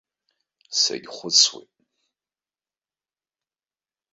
Сагьхәыцуеит. 0.79 1.71